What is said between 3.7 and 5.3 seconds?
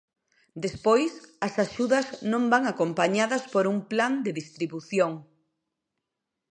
un plan de distribución.